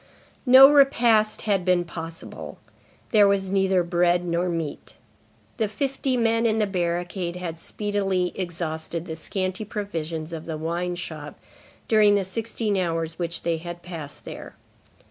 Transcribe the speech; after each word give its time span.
No 0.47 0.67
repast 0.67 1.43
had 1.43 1.63
been 1.63 1.85
possible. 1.85 2.57
There 3.11 3.27
was 3.27 3.51
neither 3.51 3.83
bread 3.83 4.25
nor 4.25 4.49
meat. 4.49 4.95
The 5.57 5.67
fifty 5.67 6.17
men 6.17 6.47
in 6.47 6.57
the 6.57 6.65
barricade 6.65 7.35
had 7.35 7.59
speedily 7.59 8.31
exhausted 8.33 9.05
the 9.05 9.15
scanty 9.15 9.63
provisions 9.63 10.33
of 10.33 10.45
the 10.47 10.57
wine 10.57 10.95
shop 10.95 11.39
during 11.87 12.15
the 12.15 12.23
sixteen 12.23 12.77
hours 12.77 13.19
which 13.19 13.43
they 13.43 13.57
had 13.57 13.83
passed 13.83 14.25
there. 14.25 14.55